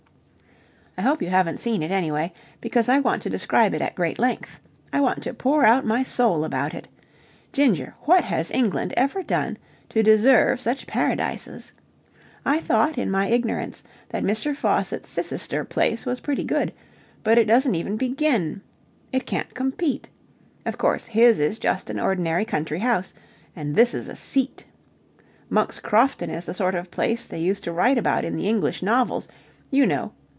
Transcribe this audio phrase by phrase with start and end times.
[0.97, 4.19] I hope you haven't seen it, anyway, because I want to describe it at great
[4.19, 4.59] length.
[4.93, 6.87] I want to pour out my soul about it.
[7.53, 9.57] Ginger, what has England ever done
[9.89, 11.71] to deserve such paradises?
[12.45, 14.55] I thought, in my ignorance, that Mr.
[14.55, 16.71] Faucitt's Cissister place was pretty good,
[17.23, 18.61] but it doesn't even begin.
[19.11, 20.09] It can't compete.
[20.67, 23.13] Of course, his is just an ordinary country house,
[23.55, 24.65] and this is a Seat.
[25.49, 28.83] Monk's Crofton is the sort of place they used to write about in the English
[28.83, 29.27] novels.
[29.71, 30.11] You know.